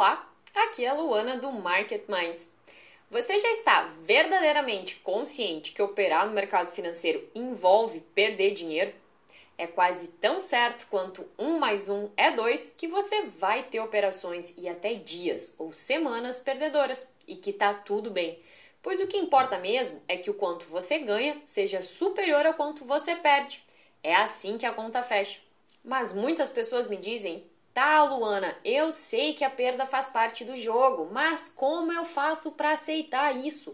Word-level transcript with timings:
Olá, 0.00 0.32
aqui 0.54 0.84
é 0.84 0.88
a 0.90 0.94
Luana 0.94 1.38
do 1.38 1.50
Market 1.50 2.04
Minds. 2.06 2.48
Você 3.10 3.36
já 3.36 3.50
está 3.50 3.90
verdadeiramente 4.04 4.94
consciente 5.00 5.72
que 5.72 5.82
operar 5.82 6.24
no 6.24 6.32
mercado 6.32 6.70
financeiro 6.70 7.28
envolve 7.34 7.98
perder 8.14 8.52
dinheiro? 8.52 8.94
É 9.58 9.66
quase 9.66 10.06
tão 10.06 10.38
certo 10.38 10.86
quanto 10.88 11.26
um 11.36 11.58
mais 11.58 11.90
um 11.90 12.08
é 12.16 12.30
dois 12.30 12.72
que 12.78 12.86
você 12.86 13.22
vai 13.22 13.64
ter 13.64 13.80
operações 13.80 14.54
e 14.56 14.68
até 14.68 14.94
dias 14.94 15.52
ou 15.58 15.72
semanas 15.72 16.38
perdedoras 16.38 17.04
e 17.26 17.34
que 17.34 17.52
tá 17.52 17.74
tudo 17.74 18.08
bem. 18.08 18.38
Pois 18.80 19.00
o 19.00 19.08
que 19.08 19.18
importa 19.18 19.58
mesmo 19.58 20.00
é 20.06 20.16
que 20.16 20.30
o 20.30 20.34
quanto 20.34 20.64
você 20.66 21.00
ganha 21.00 21.42
seja 21.44 21.82
superior 21.82 22.46
ao 22.46 22.54
quanto 22.54 22.84
você 22.84 23.16
perde. 23.16 23.64
É 24.00 24.14
assim 24.14 24.58
que 24.58 24.64
a 24.64 24.70
conta 24.70 25.02
fecha. 25.02 25.40
Mas 25.84 26.12
muitas 26.12 26.50
pessoas 26.50 26.88
me 26.88 26.96
dizem 26.96 27.42
Tá, 27.78 28.02
Luana, 28.02 28.56
eu 28.64 28.90
sei 28.90 29.34
que 29.34 29.44
a 29.44 29.50
perda 29.50 29.86
faz 29.86 30.08
parte 30.08 30.44
do 30.44 30.56
jogo, 30.56 31.08
mas 31.12 31.48
como 31.54 31.92
eu 31.92 32.04
faço 32.04 32.50
para 32.50 32.72
aceitar 32.72 33.36
isso? 33.36 33.72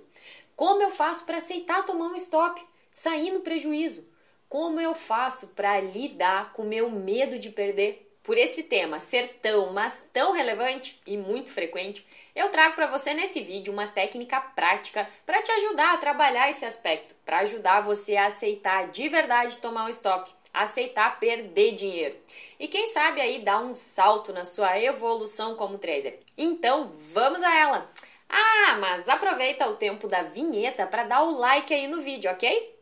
Como 0.54 0.82
eu 0.82 0.90
faço 0.90 1.24
para 1.24 1.38
aceitar 1.38 1.86
tomar 1.86 2.08
um 2.08 2.16
stop, 2.16 2.62
sair 2.92 3.30
no 3.30 3.40
prejuízo? 3.40 4.06
Como 4.46 4.78
eu 4.78 4.92
faço 4.92 5.46
para 5.54 5.80
lidar 5.80 6.52
com 6.52 6.64
o 6.64 6.66
meu 6.66 6.90
medo 6.90 7.38
de 7.38 7.48
perder? 7.48 8.14
Por 8.22 8.36
esse 8.36 8.64
tema 8.64 9.00
ser 9.00 9.38
tão, 9.40 9.72
mas 9.72 10.06
tão 10.12 10.32
relevante 10.32 11.00
e 11.06 11.16
muito 11.16 11.48
frequente, 11.48 12.06
eu 12.36 12.50
trago 12.50 12.74
para 12.74 12.88
você 12.88 13.14
nesse 13.14 13.40
vídeo 13.40 13.72
uma 13.72 13.86
técnica 13.86 14.38
prática 14.38 15.08
para 15.24 15.40
te 15.40 15.50
ajudar 15.50 15.94
a 15.94 15.98
trabalhar 15.98 16.50
esse 16.50 16.66
aspecto, 16.66 17.14
para 17.24 17.38
ajudar 17.38 17.80
você 17.80 18.16
a 18.16 18.26
aceitar 18.26 18.88
de 18.88 19.08
verdade 19.08 19.56
tomar 19.60 19.86
um 19.86 19.88
stop 19.88 20.30
aceitar 20.54 21.18
perder 21.18 21.74
dinheiro. 21.74 22.16
E 22.60 22.68
quem 22.68 22.86
sabe 22.86 23.20
aí 23.20 23.40
dar 23.40 23.60
um 23.60 23.74
salto 23.74 24.32
na 24.32 24.44
sua 24.44 24.80
evolução 24.80 25.56
como 25.56 25.78
trader. 25.78 26.20
Então, 26.38 26.92
vamos 27.12 27.42
a 27.42 27.54
ela. 27.54 27.90
Ah, 28.28 28.78
mas 28.80 29.08
aproveita 29.08 29.68
o 29.68 29.76
tempo 29.76 30.06
da 30.06 30.22
vinheta 30.22 30.86
para 30.86 31.04
dar 31.04 31.24
o 31.24 31.36
like 31.36 31.74
aí 31.74 31.88
no 31.88 32.00
vídeo, 32.00 32.30
ok? 32.30 32.72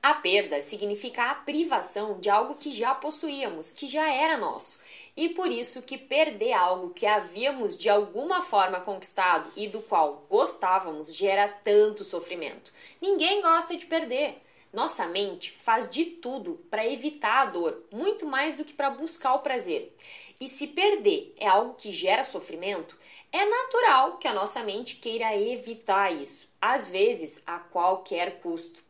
A 0.00 0.14
perda 0.14 0.60
significa 0.60 1.30
a 1.30 1.34
privação 1.34 2.18
de 2.18 2.30
algo 2.30 2.54
que 2.54 2.72
já 2.72 2.94
possuíamos, 2.94 3.72
que 3.72 3.86
já 3.86 4.10
era 4.10 4.38
nosso 4.38 4.78
e 5.18 5.28
por 5.30 5.50
isso 5.50 5.82
que 5.82 5.98
perder 5.98 6.52
algo 6.52 6.90
que 6.90 7.04
havíamos 7.04 7.76
de 7.76 7.88
alguma 7.90 8.40
forma 8.40 8.80
conquistado 8.80 9.50
e 9.56 9.66
do 9.66 9.80
qual 9.80 10.24
gostávamos 10.30 11.12
gera 11.12 11.48
tanto 11.48 12.04
sofrimento. 12.04 12.72
Ninguém 13.00 13.42
gosta 13.42 13.76
de 13.76 13.84
perder. 13.84 14.40
Nossa 14.72 15.08
mente 15.08 15.50
faz 15.50 15.90
de 15.90 16.04
tudo 16.04 16.64
para 16.70 16.86
evitar 16.86 17.42
a 17.42 17.46
dor, 17.46 17.82
muito 17.90 18.26
mais 18.26 18.54
do 18.54 18.64
que 18.64 18.72
para 18.72 18.90
buscar 18.90 19.34
o 19.34 19.40
prazer. 19.40 19.92
E 20.38 20.46
se 20.46 20.68
perder 20.68 21.34
é 21.36 21.48
algo 21.48 21.74
que 21.74 21.92
gera 21.92 22.22
sofrimento, 22.22 22.96
é 23.32 23.44
natural 23.44 24.18
que 24.18 24.28
a 24.28 24.32
nossa 24.32 24.62
mente 24.62 24.98
queira 24.98 25.36
evitar 25.36 26.12
isso, 26.12 26.48
às 26.60 26.88
vezes 26.88 27.42
a 27.44 27.58
qualquer 27.58 28.38
custo. 28.40 28.80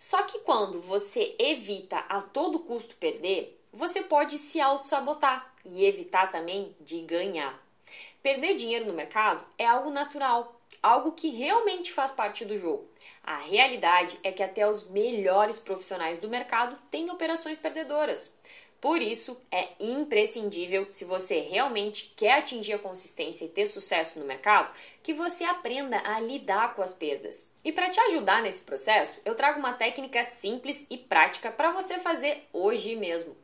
Só 0.00 0.24
que 0.24 0.40
quando 0.40 0.80
você 0.80 1.36
evita 1.38 1.98
a 2.08 2.20
todo 2.22 2.58
custo 2.58 2.96
perder, 2.96 3.59
você 3.72 4.02
pode 4.02 4.38
se 4.38 4.60
auto-sabotar 4.60 5.52
e 5.64 5.84
evitar 5.84 6.30
também 6.30 6.74
de 6.80 7.00
ganhar. 7.02 7.58
Perder 8.22 8.56
dinheiro 8.56 8.86
no 8.86 8.92
mercado 8.92 9.44
é 9.56 9.66
algo 9.66 9.90
natural, 9.90 10.60
algo 10.82 11.12
que 11.12 11.30
realmente 11.30 11.92
faz 11.92 12.10
parte 12.10 12.44
do 12.44 12.56
jogo. 12.56 12.88
A 13.22 13.38
realidade 13.38 14.18
é 14.22 14.32
que 14.32 14.42
até 14.42 14.68
os 14.68 14.88
melhores 14.90 15.58
profissionais 15.58 16.18
do 16.18 16.28
mercado 16.28 16.76
têm 16.90 17.10
operações 17.10 17.58
perdedoras. 17.58 18.32
Por 18.80 19.02
isso, 19.02 19.36
é 19.52 19.68
imprescindível, 19.78 20.86
se 20.90 21.04
você 21.04 21.40
realmente 21.40 22.14
quer 22.16 22.38
atingir 22.38 22.72
a 22.72 22.78
consistência 22.78 23.44
e 23.44 23.48
ter 23.48 23.66
sucesso 23.66 24.18
no 24.18 24.24
mercado, 24.24 24.72
que 25.02 25.12
você 25.12 25.44
aprenda 25.44 26.00
a 26.02 26.18
lidar 26.18 26.74
com 26.74 26.80
as 26.80 26.94
perdas. 26.94 27.54
E 27.62 27.72
para 27.72 27.90
te 27.90 28.00
ajudar 28.00 28.42
nesse 28.42 28.62
processo, 28.62 29.20
eu 29.22 29.34
trago 29.34 29.58
uma 29.58 29.74
técnica 29.74 30.24
simples 30.24 30.86
e 30.88 30.96
prática 30.96 31.50
para 31.50 31.72
você 31.72 31.98
fazer 31.98 32.48
hoje 32.54 32.96
mesmo. 32.96 33.36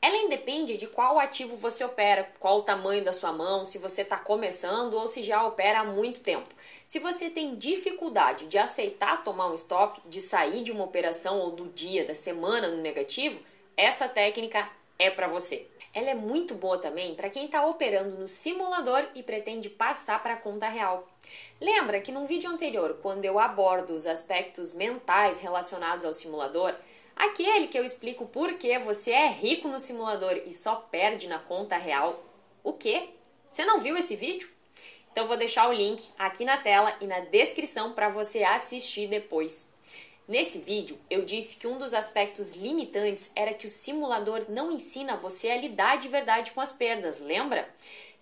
Ela 0.00 0.16
independe 0.16 0.76
de 0.76 0.86
qual 0.86 1.18
ativo 1.18 1.56
você 1.56 1.82
opera, 1.82 2.30
qual 2.38 2.58
o 2.58 2.62
tamanho 2.62 3.04
da 3.04 3.12
sua 3.12 3.32
mão, 3.32 3.64
se 3.64 3.78
você 3.78 4.02
está 4.02 4.16
começando 4.16 4.94
ou 4.94 5.08
se 5.08 5.24
já 5.24 5.44
opera 5.44 5.80
há 5.80 5.84
muito 5.84 6.20
tempo. 6.20 6.48
Se 6.86 7.00
você 7.00 7.28
tem 7.28 7.56
dificuldade 7.56 8.46
de 8.46 8.58
aceitar 8.58 9.24
tomar 9.24 9.48
um 9.50 9.54
stop, 9.54 10.00
de 10.08 10.20
sair 10.20 10.62
de 10.62 10.70
uma 10.70 10.84
operação 10.84 11.40
ou 11.40 11.50
do 11.50 11.66
dia, 11.66 12.04
da 12.04 12.14
semana 12.14 12.68
no 12.68 12.76
negativo, 12.76 13.40
essa 13.76 14.08
técnica 14.08 14.68
é 14.98 15.10
para 15.10 15.26
você. 15.26 15.68
Ela 15.92 16.10
é 16.10 16.14
muito 16.14 16.54
boa 16.54 16.78
também 16.78 17.14
para 17.14 17.30
quem 17.30 17.46
está 17.46 17.64
operando 17.64 18.18
no 18.18 18.26
simulador 18.26 19.06
e 19.14 19.22
pretende 19.22 19.70
passar 19.70 20.22
para 20.22 20.34
a 20.34 20.38
conta 20.38 20.68
real. 20.68 21.08
Lembra 21.60 22.00
que 22.00 22.10
no 22.10 22.26
vídeo 22.26 22.50
anterior, 22.50 22.98
quando 23.00 23.24
eu 23.24 23.38
abordo 23.38 23.94
os 23.94 24.06
aspectos 24.06 24.72
mentais 24.72 25.40
relacionados 25.40 26.04
ao 26.04 26.12
simulador, 26.12 26.74
aquele 27.14 27.68
que 27.68 27.78
eu 27.78 27.84
explico 27.84 28.26
por 28.26 28.54
que 28.54 28.76
você 28.78 29.12
é 29.12 29.28
rico 29.28 29.68
no 29.68 29.78
simulador 29.78 30.42
e 30.46 30.52
só 30.52 30.74
perde 30.76 31.28
na 31.28 31.38
conta 31.38 31.76
real, 31.76 32.24
o 32.62 32.72
quê? 32.72 33.10
Você 33.50 33.64
não 33.64 33.78
viu 33.78 33.96
esse 33.96 34.16
vídeo? 34.16 34.48
Então 35.12 35.28
vou 35.28 35.36
deixar 35.36 35.68
o 35.68 35.72
link 35.72 36.08
aqui 36.18 36.44
na 36.44 36.56
tela 36.56 36.96
e 37.00 37.06
na 37.06 37.20
descrição 37.20 37.92
para 37.92 38.08
você 38.08 38.42
assistir 38.42 39.06
depois. 39.06 39.73
Nesse 40.26 40.58
vídeo, 40.58 40.98
eu 41.10 41.22
disse 41.22 41.58
que 41.58 41.66
um 41.66 41.76
dos 41.76 41.92
aspectos 41.92 42.56
limitantes 42.56 43.30
era 43.36 43.52
que 43.52 43.66
o 43.66 43.70
simulador 43.70 44.46
não 44.48 44.72
ensina 44.72 45.18
você 45.18 45.50
a 45.50 45.56
lidar 45.58 45.98
de 45.98 46.08
verdade 46.08 46.52
com 46.52 46.62
as 46.62 46.72
perdas, 46.72 47.20
lembra? 47.20 47.68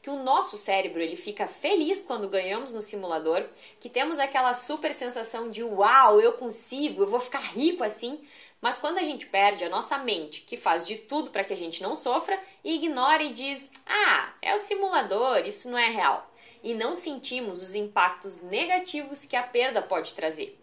Que 0.03 0.11
o 0.11 0.21
nosso 0.21 0.59
cérebro 0.59 1.01
ele 1.01 1.15
fica 1.15 1.47
feliz 1.47 2.03
quando 2.03 2.29
ganhamos 2.29 2.75
no 2.75 2.83
simulador, 2.83 3.47
que 3.79 3.89
temos 3.89 4.19
aquela 4.19 4.53
super 4.53 4.93
sensação 4.93 5.49
de 5.49 5.63
uau, 5.63 6.21
eu 6.21 6.33
consigo, 6.33 7.05
eu 7.05 7.07
vou 7.07 7.21
ficar 7.21 7.53
rico 7.55 7.85
assim. 7.85 8.19
Mas 8.61 8.79
quando 8.79 8.99
a 8.99 9.05
gente 9.05 9.27
perde, 9.27 9.63
a 9.63 9.69
nossa 9.69 9.97
mente, 9.99 10.41
que 10.41 10.57
faz 10.57 10.85
de 10.85 10.97
tudo 10.97 11.31
para 11.31 11.45
que 11.45 11.53
a 11.53 11.57
gente 11.57 11.85
não 11.85 11.95
sofra, 11.95 12.37
ignora 12.65 13.23
e 13.23 13.33
diz: 13.33 13.71
ah, 13.87 14.35
é 14.43 14.53
o 14.53 14.59
simulador, 14.59 15.47
isso 15.47 15.71
não 15.71 15.79
é 15.79 15.89
real. 15.89 16.29
E 16.65 16.75
não 16.75 16.97
sentimos 16.97 17.63
os 17.63 17.77
impactos 17.77 18.43
negativos 18.43 19.25
que 19.25 19.37
a 19.37 19.43
perda 19.45 19.81
pode 19.81 20.15
trazer. 20.15 20.62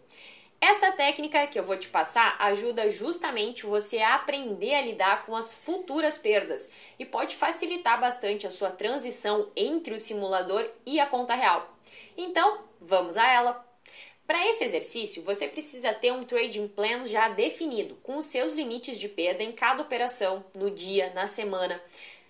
Essa 0.60 0.92
técnica 0.92 1.46
que 1.46 1.58
eu 1.58 1.64
vou 1.64 1.78
te 1.78 1.88
passar 1.88 2.36
ajuda 2.38 2.90
justamente 2.90 3.64
você 3.64 3.98
a 4.00 4.16
aprender 4.16 4.74
a 4.74 4.82
lidar 4.82 5.24
com 5.24 5.34
as 5.34 5.54
futuras 5.54 6.18
perdas 6.18 6.70
e 6.98 7.06
pode 7.06 7.34
facilitar 7.34 7.98
bastante 7.98 8.46
a 8.46 8.50
sua 8.50 8.70
transição 8.70 9.50
entre 9.56 9.94
o 9.94 9.98
simulador 9.98 10.68
e 10.84 11.00
a 11.00 11.06
conta 11.06 11.34
real. 11.34 11.74
Então, 12.14 12.62
vamos 12.78 13.16
a 13.16 13.26
ela! 13.26 13.66
Para 14.26 14.46
esse 14.48 14.62
exercício, 14.62 15.22
você 15.22 15.48
precisa 15.48 15.94
ter 15.94 16.12
um 16.12 16.22
trading 16.22 16.68
plan 16.68 17.06
já 17.06 17.30
definido, 17.30 17.96
com 18.02 18.18
os 18.18 18.26
seus 18.26 18.52
limites 18.52 19.00
de 19.00 19.08
perda 19.08 19.42
em 19.42 19.52
cada 19.52 19.82
operação, 19.82 20.44
no 20.54 20.70
dia, 20.70 21.10
na 21.14 21.26
semana. 21.26 21.82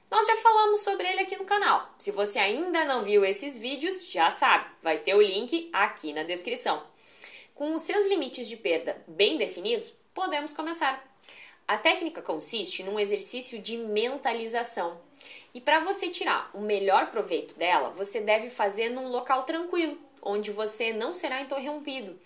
Nós 0.08 0.26
já 0.26 0.36
falamos 0.36 0.80
sobre 0.80 1.06
ele 1.06 1.20
aqui 1.20 1.36
no 1.36 1.44
canal. 1.44 1.92
Se 1.98 2.10
você 2.10 2.38
ainda 2.38 2.84
não 2.84 3.02
viu 3.02 3.24
esses 3.24 3.58
vídeos, 3.58 4.06
já 4.10 4.30
sabe, 4.30 4.66
vai 4.80 4.98
ter 4.98 5.14
o 5.14 5.20
link 5.20 5.68
aqui 5.72 6.12
na 6.12 6.22
descrição. 6.22 6.82
Com 7.60 7.74
os 7.74 7.82
seus 7.82 8.06
limites 8.06 8.48
de 8.48 8.56
perda 8.56 9.04
bem 9.06 9.36
definidos, 9.36 9.92
podemos 10.14 10.50
começar. 10.50 11.06
A 11.68 11.76
técnica 11.76 12.22
consiste 12.22 12.82
num 12.82 12.98
exercício 12.98 13.58
de 13.58 13.76
mentalização. 13.76 14.98
E 15.52 15.60
para 15.60 15.80
você 15.80 16.08
tirar 16.08 16.50
o 16.54 16.62
melhor 16.62 17.10
proveito 17.10 17.54
dela, 17.56 17.90
você 17.90 18.18
deve 18.18 18.48
fazer 18.48 18.88
num 18.88 19.08
local 19.08 19.42
tranquilo, 19.42 19.98
onde 20.22 20.50
você 20.50 20.90
não 20.90 21.12
será 21.12 21.42
interrompido, 21.42 22.18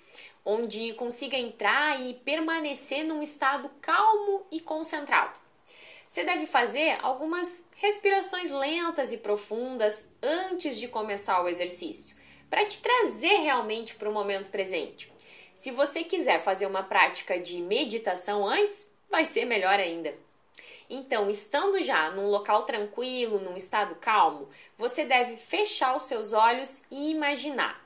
onde 0.44 0.92
consiga 0.92 1.36
entrar 1.36 2.00
e 2.00 2.14
permanecer 2.14 3.04
num 3.04 3.20
estado 3.20 3.68
calmo 3.80 4.46
e 4.52 4.60
concentrado. 4.60 5.36
Você 6.06 6.22
deve 6.22 6.46
fazer 6.46 6.96
algumas 7.02 7.68
respirações 7.74 8.52
lentas 8.52 9.12
e 9.12 9.18
profundas 9.18 10.08
antes 10.22 10.78
de 10.78 10.86
começar 10.86 11.42
o 11.42 11.48
exercício, 11.48 12.16
para 12.48 12.64
te 12.66 12.80
trazer 12.80 13.38
realmente 13.38 13.96
para 13.96 14.08
o 14.08 14.12
momento 14.12 14.48
presente. 14.48 15.12
Se 15.54 15.70
você 15.70 16.02
quiser 16.02 16.42
fazer 16.42 16.66
uma 16.66 16.82
prática 16.82 17.38
de 17.38 17.60
meditação 17.60 18.46
antes, 18.46 18.88
vai 19.08 19.24
ser 19.24 19.44
melhor 19.44 19.78
ainda. 19.78 20.14
Então, 20.90 21.30
estando 21.30 21.80
já 21.80 22.10
num 22.10 22.28
local 22.28 22.64
tranquilo, 22.64 23.38
num 23.38 23.56
estado 23.56 23.94
calmo, 23.96 24.48
você 24.76 25.04
deve 25.04 25.36
fechar 25.36 25.96
os 25.96 26.04
seus 26.04 26.32
olhos 26.32 26.82
e 26.90 27.10
imaginar, 27.10 27.82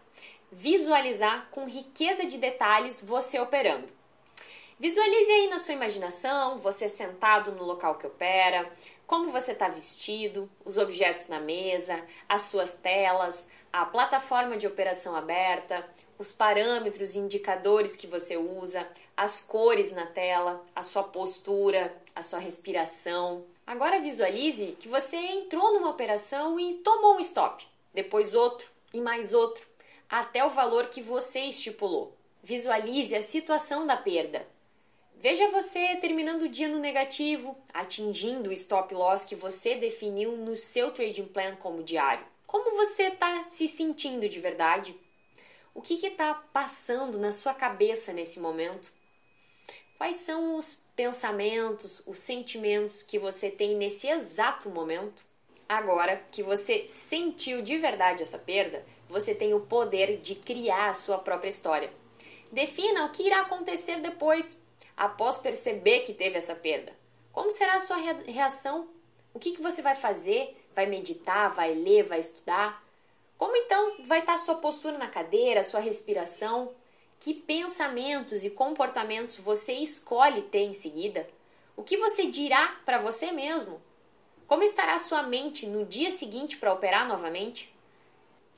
visualizar 0.51 1.49
com 1.51 1.67
riqueza 1.67 2.27
de 2.27 2.39
detalhes 2.39 3.01
você 3.01 3.39
operando. 3.39 3.89
Visualize 4.81 5.31
aí 5.31 5.49
na 5.49 5.59
sua 5.59 5.75
imaginação 5.75 6.59
você 6.59 6.89
sentado 6.89 7.53
no 7.53 7.65
local 7.65 7.97
que 7.97 8.07
opera, 8.07 8.71
como 9.07 9.31
você 9.31 9.53
está 9.53 9.69
vestido, 9.69 10.51
os 10.65 10.77
objetos 10.77 11.29
na 11.29 11.41
mesa, 11.41 12.05
as 12.29 12.43
suas 12.43 12.75
telas, 12.75 13.49
a 13.73 13.85
plataforma 13.85 14.57
de 14.57 14.67
operação 14.67 15.17
aberta, 15.17 15.89
os 16.19 16.33
parâmetros 16.33 17.15
e 17.15 17.19
indicadores 17.19 17.97
que 17.97 18.07
você 18.07 18.37
usa, 18.37 18.87
as 19.17 19.43
cores 19.43 19.93
na 19.93 20.07
tela, 20.07 20.63
a 20.75 20.83
sua 20.83 21.03
postura, 21.03 21.95
a 22.15 22.23
sua 22.23 22.39
respiração. 22.39 23.45
Agora 23.67 24.01
visualize 24.01 24.77
que 24.81 24.89
você 24.89 25.17
entrou 25.17 25.75
numa 25.75 25.91
operação 25.91 26.59
e 26.59 26.75
tomou 26.75 27.17
um 27.17 27.21
stop, 27.21 27.67
depois 27.95 28.35
outro 28.35 28.71
e 28.93 29.01
mais 29.01 29.33
outro, 29.33 29.67
até 30.09 30.45
o 30.45 30.51
valor 30.51 30.87
que 30.87 31.03
você 31.03 31.41
estipulou. 31.41 32.17
Visualize 32.43 33.15
a 33.15 33.23
situação 33.23 33.87
da 33.87 33.97
perda. 33.97 34.47
Veja 35.21 35.49
você 35.49 35.97
terminando 35.97 36.43
o 36.43 36.49
dia 36.49 36.69
no 36.69 36.79
negativo, 36.79 37.59
atingindo 37.75 38.51
o 38.51 38.53
stop 38.53 38.95
loss 38.95 39.25
que 39.25 39.35
você 39.35 39.75
definiu 39.75 40.37
no 40.37 40.57
seu 40.57 40.93
trading 40.93 41.27
plan 41.27 41.57
como 41.57 41.83
diário. 41.83 42.25
Como 42.47 42.77
você 42.77 43.09
está 43.09 43.43
se 43.43 43.67
sentindo 43.67 44.29
de 44.29 44.39
verdade? 44.39 44.97
O 45.79 45.81
que 45.81 45.95
está 46.05 46.35
passando 46.35 47.19
na 47.19 47.31
sua 47.31 47.55
cabeça 47.55 48.13
nesse 48.13 48.41
momento? 48.41 48.93
Quais 49.97 50.17
são 50.17 50.57
os 50.57 50.75
pensamentos, 50.97 52.03
os 52.05 52.19
sentimentos 52.19 53.01
que 53.05 53.17
você 53.17 53.49
tem 53.49 53.77
nesse 53.77 54.09
exato 54.09 54.69
momento? 54.69 55.23
Agora 55.69 56.17
que 56.33 56.43
você 56.43 56.89
sentiu 56.89 57.63
de 57.63 57.79
verdade 57.79 58.25
essa 58.25 58.41
perda, 58.41 58.85
você 59.09 59.33
tem 59.33 59.55
o 59.55 59.61
poder 59.61 60.17
de 60.21 60.35
criar 60.35 60.89
a 60.89 60.95
sua 60.95 61.17
própria 61.17 61.49
história. 61.49 61.93
Defina 62.51 63.07
o 63.07 63.13
que 63.13 63.23
irá 63.23 63.43
acontecer 63.43 64.01
depois, 64.01 64.61
após 64.97 65.39
perceber 65.39 66.01
que 66.01 66.13
teve 66.13 66.39
essa 66.39 66.57
perda. 66.57 66.93
Como 67.31 67.53
será 67.53 67.77
a 67.77 67.81
sua 67.87 67.99
reação? 68.27 68.89
O 69.33 69.39
que, 69.39 69.53
que 69.53 69.63
você 69.63 69.81
vai 69.81 69.95
fazer? 69.95 70.57
Vai 70.75 70.87
meditar? 70.87 71.55
Vai 71.55 71.73
ler? 71.73 72.03
Vai 72.03 72.19
estudar? 72.19 72.83
Como 73.39 73.57
então 73.57 74.03
vai 74.05 74.19
estar 74.19 74.37
sua 74.39 74.57
postura 74.57 74.99
na 74.99 75.07
cadeira, 75.07 75.63
sua 75.63 75.79
respiração? 75.79 76.75
Que 77.21 77.33
pensamentos 77.33 78.45
e 78.45 78.51
comportamentos 78.51 79.37
você 79.37 79.75
escolhe 79.75 80.43
ter 80.43 80.65
em 80.65 80.73
seguida? 80.73 81.29
O 81.77 81.85
que 81.85 81.97
você 81.97 82.27
dirá 82.27 82.81
para 82.85 82.99
você 82.99 83.31
mesmo? 83.31 83.81
Como 84.49 84.65
estará 84.65 84.99
sua 84.99 85.23
mente 85.23 85.67
no 85.67 85.85
dia 85.85 86.11
seguinte 86.11 86.57
para 86.57 86.73
operar 86.73 87.07
novamente? 87.07 87.73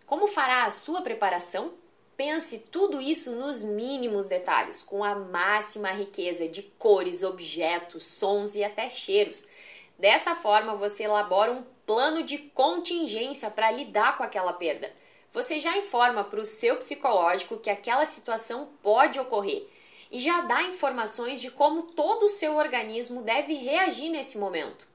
Como 0.06 0.26
fará 0.26 0.64
a 0.64 0.70
sua 0.70 1.02
preparação? 1.02 1.74
Pense 2.16 2.58
tudo 2.58 3.00
isso 3.00 3.32
nos 3.32 3.62
mínimos 3.62 4.26
detalhes, 4.26 4.82
com 4.82 5.04
a 5.04 5.14
máxima 5.14 5.90
riqueza 5.90 6.48
de 6.48 6.62
cores, 6.62 7.22
objetos, 7.22 8.04
sons 8.04 8.54
e 8.54 8.64
até 8.64 8.88
cheiros. 8.88 9.46
Dessa 10.00 10.34
forma, 10.34 10.74
você 10.76 11.04
elabora 11.04 11.52
um 11.52 11.62
plano 11.84 12.22
de 12.22 12.38
contingência 12.38 13.50
para 13.50 13.70
lidar 13.70 14.16
com 14.16 14.22
aquela 14.22 14.54
perda. 14.54 14.90
Você 15.30 15.60
já 15.60 15.76
informa 15.76 16.24
para 16.24 16.40
o 16.40 16.46
seu 16.46 16.76
psicológico 16.76 17.58
que 17.58 17.68
aquela 17.68 18.06
situação 18.06 18.70
pode 18.82 19.20
ocorrer 19.20 19.68
e 20.10 20.18
já 20.18 20.40
dá 20.40 20.62
informações 20.62 21.38
de 21.38 21.50
como 21.50 21.82
todo 21.82 22.24
o 22.24 22.28
seu 22.30 22.56
organismo 22.56 23.20
deve 23.20 23.52
reagir 23.52 24.08
nesse 24.08 24.38
momento. 24.38 24.88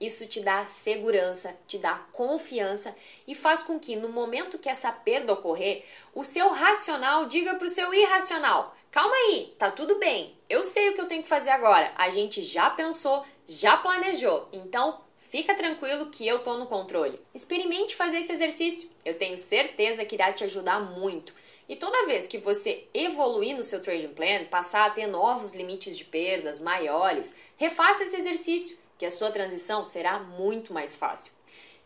Isso 0.00 0.26
te 0.26 0.40
dá 0.40 0.66
segurança, 0.66 1.54
te 1.66 1.76
dá 1.76 2.06
confiança 2.14 2.96
e 3.28 3.34
faz 3.34 3.62
com 3.62 3.78
que 3.78 3.94
no 3.94 4.08
momento 4.08 4.58
que 4.58 4.70
essa 4.70 4.90
perda 4.90 5.34
ocorrer, 5.34 5.84
o 6.14 6.24
seu 6.24 6.48
racional 6.48 7.26
diga 7.26 7.56
para 7.56 7.66
o 7.66 7.70
seu 7.70 7.92
irracional: 7.92 8.74
calma 8.90 9.14
aí, 9.14 9.54
tá 9.58 9.70
tudo 9.70 9.98
bem, 9.98 10.34
eu 10.48 10.64
sei 10.64 10.88
o 10.88 10.94
que 10.94 11.00
eu 11.02 11.08
tenho 11.08 11.22
que 11.22 11.28
fazer 11.28 11.50
agora. 11.50 11.92
A 11.96 12.08
gente 12.08 12.42
já 12.42 12.70
pensou, 12.70 13.24
já 13.48 13.76
planejou, 13.76 14.48
então 14.52 15.00
fica 15.30 15.54
tranquilo 15.54 16.10
que 16.10 16.26
eu 16.26 16.40
tô 16.40 16.56
no 16.56 16.66
controle. 16.66 17.20
Experimente 17.34 17.94
fazer 17.94 18.18
esse 18.18 18.32
exercício, 18.32 18.90
eu 19.04 19.18
tenho 19.18 19.38
certeza 19.38 20.04
que 20.04 20.14
irá 20.14 20.32
te 20.32 20.44
ajudar 20.44 20.80
muito. 20.80 21.32
E 21.68 21.74
toda 21.74 22.06
vez 22.06 22.26
que 22.26 22.38
você 22.38 22.86
evoluir 22.94 23.56
no 23.56 23.64
seu 23.64 23.82
trading 23.82 24.14
plan, 24.14 24.44
passar 24.44 24.86
a 24.86 24.90
ter 24.90 25.06
novos 25.06 25.52
limites 25.52 25.98
de 25.98 26.04
perdas 26.04 26.60
maiores, 26.60 27.34
refaça 27.56 28.04
esse 28.04 28.16
exercício 28.16 28.78
que 28.98 29.04
a 29.04 29.10
sua 29.10 29.30
transição 29.30 29.84
será 29.84 30.18
muito 30.18 30.72
mais 30.72 30.94
fácil. 30.94 31.32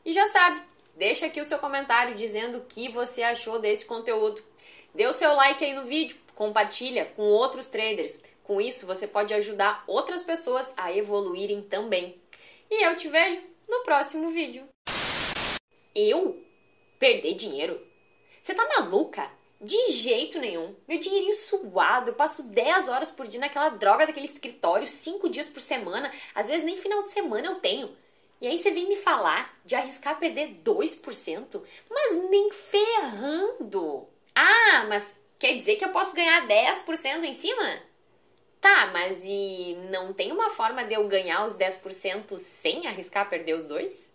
E 0.04 0.12
já 0.12 0.26
sabe, 0.26 0.62
deixa 0.96 1.26
aqui 1.26 1.40
o 1.40 1.44
seu 1.44 1.58
comentário 1.58 2.14
dizendo 2.14 2.58
o 2.58 2.64
que 2.64 2.88
você 2.88 3.22
achou 3.22 3.58
desse 3.58 3.84
conteúdo. 3.84 4.42
Dê 4.94 5.06
o 5.06 5.12
seu 5.12 5.34
like 5.34 5.64
aí 5.64 5.72
no 5.72 5.84
vídeo, 5.84 6.16
compartilha 6.34 7.06
com 7.16 7.22
outros 7.22 7.66
traders. 7.66 8.20
Com 8.50 8.60
isso, 8.60 8.84
você 8.84 9.06
pode 9.06 9.32
ajudar 9.32 9.84
outras 9.86 10.24
pessoas 10.24 10.74
a 10.76 10.92
evoluírem 10.92 11.62
também. 11.62 12.20
E 12.68 12.84
eu 12.84 12.96
te 12.96 13.06
vejo 13.06 13.40
no 13.68 13.84
próximo 13.84 14.32
vídeo. 14.32 14.66
Eu? 15.94 16.44
Perder 16.98 17.34
dinheiro? 17.34 17.80
Você 18.42 18.52
tá 18.52 18.66
maluca? 18.76 19.30
De 19.60 19.92
jeito 19.92 20.40
nenhum. 20.40 20.74
Meu 20.88 20.98
dinheirinho 20.98 21.34
suado, 21.34 22.10
eu 22.10 22.14
passo 22.14 22.42
10 22.42 22.88
horas 22.88 23.12
por 23.12 23.28
dia 23.28 23.38
naquela 23.38 23.68
droga 23.68 24.04
daquele 24.04 24.26
escritório, 24.26 24.88
5 24.88 25.28
dias 25.28 25.48
por 25.48 25.60
semana, 25.60 26.12
às 26.34 26.48
vezes 26.48 26.64
nem 26.64 26.76
final 26.76 27.04
de 27.04 27.12
semana 27.12 27.46
eu 27.46 27.60
tenho. 27.60 27.96
E 28.40 28.48
aí 28.48 28.58
você 28.58 28.72
vem 28.72 28.88
me 28.88 28.96
falar 28.96 29.54
de 29.64 29.76
arriscar 29.76 30.18
perder 30.18 30.60
2%? 30.64 31.62
Mas 31.88 32.28
nem 32.28 32.50
ferrando! 32.50 34.08
Ah, 34.34 34.86
mas 34.88 35.08
quer 35.38 35.56
dizer 35.56 35.76
que 35.76 35.84
eu 35.84 35.92
posso 35.92 36.16
ganhar 36.16 36.48
10% 36.48 37.22
em 37.22 37.32
cima? 37.32 37.89
Tá, 38.60 38.90
mas 38.92 39.22
e 39.24 39.74
não 39.90 40.12
tem 40.12 40.32
uma 40.32 40.50
forma 40.50 40.84
de 40.84 40.94
eu 40.94 41.08
ganhar 41.08 41.44
os 41.44 41.54
10% 41.56 42.36
sem 42.38 42.86
arriscar 42.86 43.28
perder 43.28 43.54
os 43.54 43.66
dois? 43.66 44.09